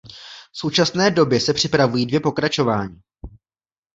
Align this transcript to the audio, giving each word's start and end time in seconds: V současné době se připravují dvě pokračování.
V 0.53 0.57
současné 0.57 1.11
době 1.11 1.39
se 1.39 1.53
připravují 1.53 2.05
dvě 2.05 2.19
pokračování. 2.19 3.01